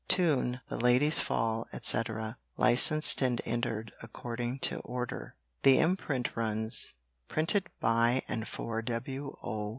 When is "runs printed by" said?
6.35-8.23